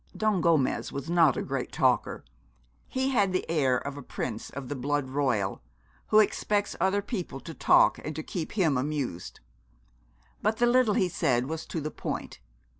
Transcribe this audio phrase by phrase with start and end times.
[0.17, 2.25] Don Gomez was not a great talker.
[2.87, 5.61] He had the air of a prince of the blood royal,
[6.07, 9.41] who expects other people to talk and to keep him amused.
[10.41, 12.39] But the little he said was to the point.